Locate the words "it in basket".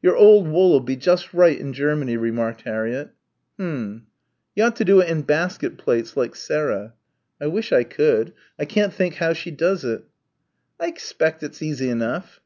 5.00-5.76